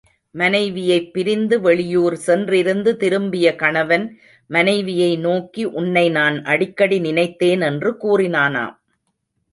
[0.35, 4.19] மனைவியைப் பிரிந்து வெளியூர் சென்றிருந்து திரும்பிய கணவன்,
[4.47, 8.75] மனைவியை நோக்கி, உன்னை நான் அடிக்கடி நினைத்தேன் என்று கூறினானாம்.